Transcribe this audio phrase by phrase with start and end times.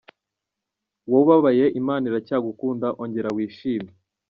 [1.09, 3.91] Wowe ubabaye, Imana iracyagukunda ongera wishime!.